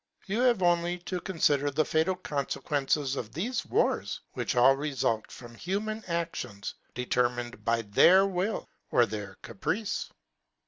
[0.25, 5.29] You have only to con fider the fatal confequences of thefe wars, which all refult
[5.29, 10.09] from human actions, determined by their will, or their caprice.